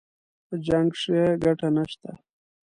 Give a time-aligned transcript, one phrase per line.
[0.47, 2.11] په جـنګ كښې ګټه نشته